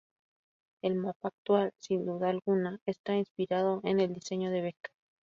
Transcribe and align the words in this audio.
El 0.81 0.95
mapa 0.95 1.27
actual, 1.27 1.73
sin 1.77 2.07
duda 2.07 2.31
alguna, 2.31 2.79
está 2.87 3.13
inspirado 3.17 3.81
en 3.83 3.99
el 3.99 4.15
diseño 4.15 4.49
de 4.49 4.61
Beck. 4.61 4.91